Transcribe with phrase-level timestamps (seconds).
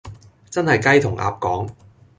[0.49, 1.69] 真係雞同鴨講